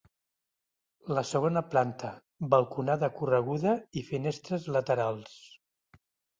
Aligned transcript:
La 1.17 1.23
segona 1.31 1.63
planta, 1.73 2.09
balconada 2.55 3.11
correguda 3.21 3.77
i 4.03 4.07
finestres 4.11 4.69
laterals. 4.79 5.41